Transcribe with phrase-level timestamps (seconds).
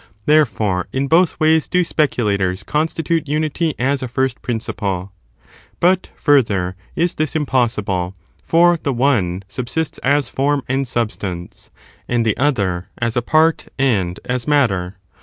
[0.25, 5.11] Therefore, in both ways do speculators constitute unity as a first principle.
[5.79, 10.87] But, further, is this impossible; for the one cates of this subsists as form and
[10.87, 11.69] substance,
[12.07, 14.97] and the other as etSbSshit.*^ a part and as matter.